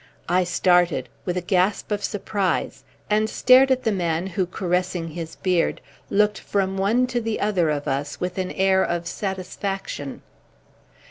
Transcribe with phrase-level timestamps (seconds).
[0.27, 5.35] I started, with a gasp of surprise, and stared at the man who, caressing his
[5.35, 10.23] beard, looked from one to the other of us with an air of satisfaction.